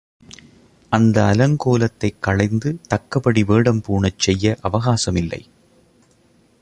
[0.91, 5.41] அந்த அலங் கோலத்தைக் களைந்து தக்கபடி வேடம் பூணச்செய்ய அவகாசமில்லை!